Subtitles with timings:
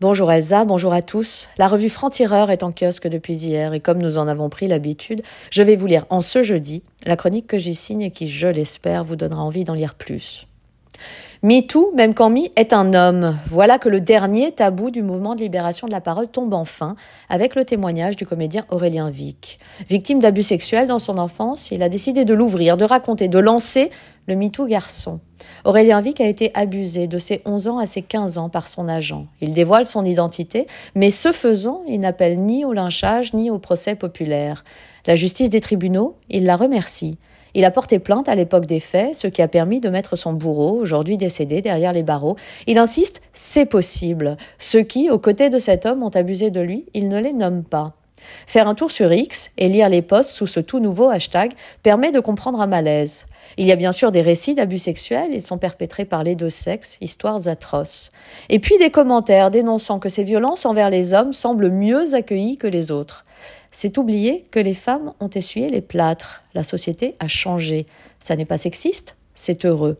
[0.00, 1.48] Bonjour Elsa, bonjour à tous.
[1.58, 5.22] La revue Franc-Tireur est en kiosque depuis hier et comme nous en avons pris l'habitude,
[5.50, 8.46] je vais vous lire en ce jeudi la chronique que j'y signe et qui, je
[8.46, 10.46] l'espère, vous donnera envie d'en lire plus.
[11.42, 13.38] MeToo, même quand Me est un homme.
[13.48, 16.96] Voilà que le dernier tabou du mouvement de libération de la parole tombe enfin
[17.28, 19.60] avec le témoignage du comédien Aurélien Vic.
[19.88, 23.90] Victime d'abus sexuels dans son enfance, il a décidé de l'ouvrir, de raconter, de lancer
[24.26, 25.20] le MeToo garçon.
[25.64, 28.88] Aurélien Vic a été abusé de ses 11 ans à ses 15 ans par son
[28.88, 29.26] agent.
[29.40, 33.94] Il dévoile son identité, mais ce faisant, il n'appelle ni au lynchage ni au procès
[33.94, 34.64] populaire.
[35.06, 37.16] La justice des tribunaux, il la remercie.
[37.54, 40.32] Il a porté plainte à l'époque des faits, ce qui a permis de mettre son
[40.32, 42.36] bourreau, aujourd'hui décédé, derrière les barreaux.
[42.66, 44.36] Il insiste, c'est possible.
[44.58, 47.64] Ceux qui, aux côtés de cet homme, ont abusé de lui, il ne les nomme
[47.64, 47.97] pas.
[48.46, 52.12] Faire un tour sur X et lire les posts sous ce tout nouveau hashtag permet
[52.12, 53.26] de comprendre un malaise.
[53.56, 56.50] Il y a bien sûr des récits d'abus sexuels, ils sont perpétrés par les deux
[56.50, 58.10] sexes, histoires atroces.
[58.48, 62.66] Et puis des commentaires dénonçant que ces violences envers les hommes semblent mieux accueillies que
[62.66, 63.24] les autres.
[63.70, 66.42] C'est oublier que les femmes ont essuyé les plâtres.
[66.54, 67.86] La société a changé.
[68.18, 69.98] Ça n'est pas sexiste, c'est heureux.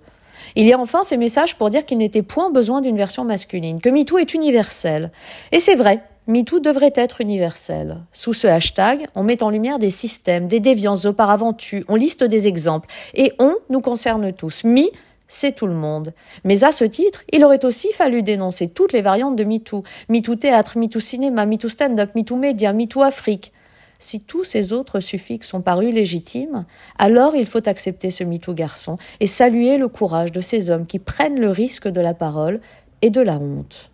[0.57, 3.81] Il y a enfin ces messages pour dire qu'il n'était point besoin d'une version masculine,
[3.81, 5.11] que MeToo est universel.
[5.53, 8.03] Et c'est vrai, MeToo devrait être universel.
[8.13, 12.23] Sous ce hashtag, on met en lumière des systèmes, des déviances auparavant tues, on liste
[12.23, 12.91] des exemples.
[13.15, 14.63] Et on nous concerne tous.
[14.65, 14.91] Me,
[15.27, 16.13] c'est tout le monde.
[16.45, 19.85] Mais à ce titre, il aurait aussi fallu dénoncer toutes les variantes de MeToo.
[20.11, 23.55] MeToo théâtre, MeToo cinéma, MeToo stand-up, MeToo média, MeToo Afrique.
[23.99, 26.67] Si tous ces autres suffixes sont parus légitimes,
[26.99, 30.99] alors il faut accepter ce MeToo garçon et saluer le courage de ces hommes qui
[30.99, 32.61] prennent le risque de la parole
[33.01, 33.91] et de la honte.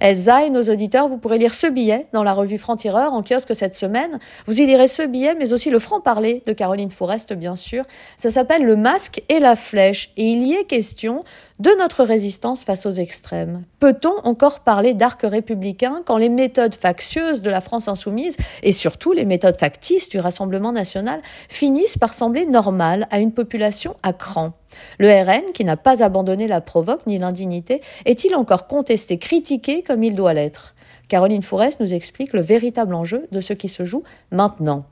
[0.00, 3.54] Elsa et nos auditeurs, vous pourrez lire ce billet dans la revue Franc-Tireur en kiosque
[3.54, 4.18] cette semaine.
[4.46, 7.84] Vous y lirez ce billet, mais aussi le franc-parler de Caroline Forest, bien sûr.
[8.16, 10.10] Ça s'appelle Le masque et la flèche.
[10.16, 11.24] Et il y est question
[11.60, 13.64] de notre résistance face aux extrêmes.
[13.78, 19.12] Peut-on encore parler d'arc républicain quand les méthodes factieuses de la France insoumise et surtout
[19.12, 24.52] les méthodes factices du Rassemblement national finissent par sembler normales à une population à cran?
[24.98, 30.02] Le RN, qui n'a pas abandonné la provoque ni l'indignité, est-il encore contesté, critiqué comme
[30.02, 30.74] il doit l'être?
[31.08, 34.84] Caroline Fourès nous explique le véritable enjeu de ce qui se joue maintenant.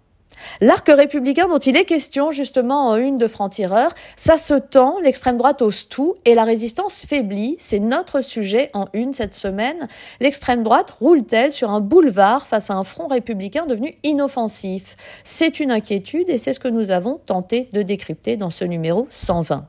[0.61, 5.39] L'arc républicain dont il est question justement en une de franc-tireur, ça se tend, l'extrême
[5.39, 7.57] droite ose tout et la résistance faiblit.
[7.59, 9.89] C'est notre sujet en une cette semaine.
[10.21, 14.97] L'extrême droite roule-t-elle sur un boulevard face à un front républicain devenu inoffensif?
[15.25, 19.07] C'est une inquiétude et c'est ce que nous avons tenté de décrypter dans ce numéro
[19.09, 19.67] 120.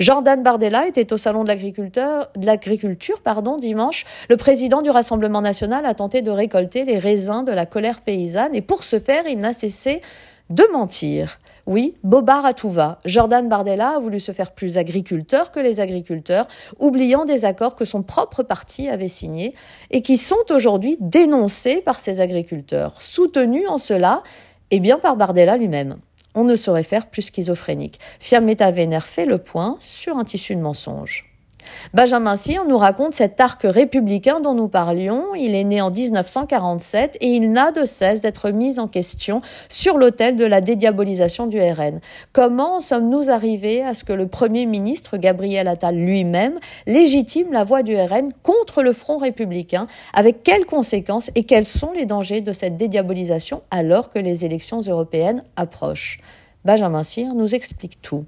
[0.00, 3.20] Jordan Bardella était au salon de l'agriculture
[3.60, 4.04] dimanche.
[4.28, 8.54] Le président du Rassemblement national a tenté de récolter les raisins de la colère paysanne
[8.54, 10.02] et pour ce faire, il n'a cessé
[10.50, 11.38] de mentir.
[11.66, 12.98] Oui, bobard à tout va.
[13.04, 17.84] Jordan Bardella a voulu se faire plus agriculteur que les agriculteurs, oubliant des accords que
[17.84, 19.54] son propre parti avait signés
[19.90, 24.22] et qui sont aujourd'hui dénoncés par ces agriculteurs, soutenus en cela,
[24.70, 25.96] et bien par Bardella lui-même
[26.34, 28.00] on ne saurait faire plus schizophrénique.
[28.20, 31.31] Fiammetta Vénère fait le point sur un tissu de mensonges.
[31.94, 35.34] Benjamin Cyr nous raconte cet arc républicain dont nous parlions.
[35.34, 39.98] Il est né en 1947 et il n'a de cesse d'être mis en question sur
[39.98, 42.00] l'autel de la dédiabolisation du RN.
[42.32, 47.82] Comment sommes-nous arrivés à ce que le Premier ministre Gabriel Attal lui-même légitime la voix
[47.82, 49.86] du RN contre le Front républicain?
[50.14, 54.80] Avec quelles conséquences et quels sont les dangers de cette dédiabolisation alors que les élections
[54.80, 56.18] européennes approchent?
[56.64, 58.24] Benjamin Cyr nous explique tout.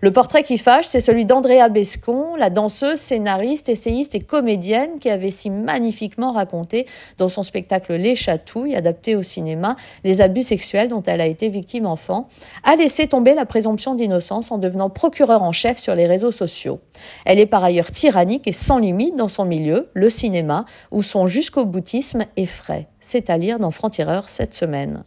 [0.00, 5.10] Le portrait qui fâche, c'est celui d'Andrea Bescon, la danseuse, scénariste, essayiste et comédienne qui
[5.10, 6.86] avait si magnifiquement raconté
[7.18, 11.48] dans son spectacle Les Chatouilles, adapté au cinéma, les abus sexuels dont elle a été
[11.48, 12.28] victime enfant,
[12.64, 16.80] a laissé tomber la présomption d'innocence en devenant procureur en chef sur les réseaux sociaux.
[17.24, 21.26] Elle est par ailleurs tyrannique et sans limite dans son milieu, le cinéma, où son
[21.26, 22.88] jusqu'au boutisme effraie.
[23.00, 25.04] C'est à lire dans Franc-Tireur cette semaine.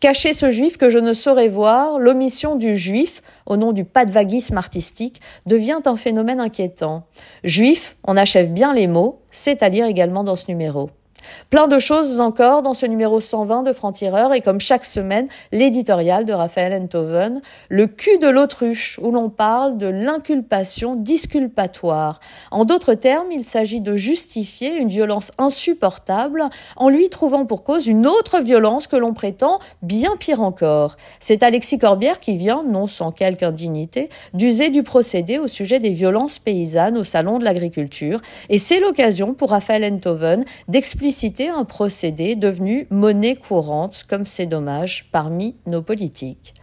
[0.00, 4.04] Cacher ce juif que je ne saurais voir, l'omission du juif, au nom du pas
[4.04, 7.06] de vaguisme artistique, devient un phénomène inquiétant.
[7.44, 10.90] Juif, on achève bien les mots, c'est à lire également dans ce numéro.
[11.48, 16.24] Plein de choses encore dans ce numéro 120 de Franc-Tireur et comme chaque semaine, l'éditorial
[16.26, 22.20] de Raphaël Enthoven, le cul de l'autruche, où l'on parle de l'inculpation disculpatoire.
[22.50, 26.44] En d'autres termes, il s'agit de justifier une violence insupportable
[26.76, 30.96] en lui trouvant pour cause une autre violence que l'on prétend bien pire encore.
[31.20, 35.90] C'est Alexis Corbière qui vient, non sans quelque indignité, d'user du procédé au sujet des
[35.90, 41.64] violences paysannes au salon de l'agriculture et c'est l'occasion pour Raphaël Enthoven d'expliquer citer un
[41.64, 46.54] procédé devenu monnaie courante, comme c'est dommage, parmi nos politiques.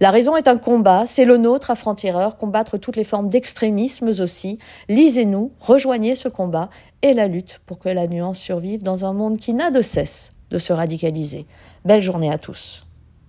[0.00, 4.08] La raison est un combat, c'est le nôtre à Franc-Tireur, combattre toutes les formes d'extrémismes
[4.08, 4.58] aussi.
[4.88, 6.70] Lisez-nous, rejoignez ce combat
[7.02, 10.32] et la lutte pour que la nuance survive dans un monde qui n'a de cesse
[10.50, 11.46] de se radicaliser.
[11.84, 12.87] Belle journée à tous.